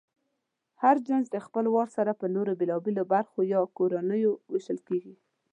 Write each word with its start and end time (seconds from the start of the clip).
هر 0.81 0.95
جنس 1.07 1.25
پهخپل 1.33 1.65
وار 1.69 1.87
سره 1.97 2.11
په 2.19 2.25
نورو 2.35 2.51
بېلابېلو 2.59 3.03
برخو 3.13 3.39
یا 3.53 3.59
کورنیو 3.77 4.31
وېشل 4.51 4.79
کېږي. 4.87 5.15